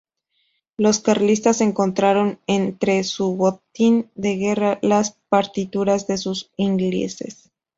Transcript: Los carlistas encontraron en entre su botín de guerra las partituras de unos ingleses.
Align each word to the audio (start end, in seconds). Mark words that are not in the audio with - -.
Los 0.77 0.97
carlistas 0.99 1.61
encontraron 1.61 2.39
en 2.47 2.63
entre 2.63 3.03
su 3.03 3.35
botín 3.35 4.09
de 4.15 4.35
guerra 4.35 4.79
las 4.81 5.11
partituras 5.29 6.07
de 6.07 6.15
unos 6.25 6.49
ingleses. 6.57 7.51